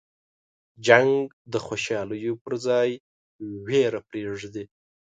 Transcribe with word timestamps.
جنګ 0.87 1.11
د 1.53 1.55
خوشحالیو 1.65 2.33
په 2.43 2.51
ځای 2.67 2.89
ویر 3.67 3.93
پرېږدي. 4.09 4.65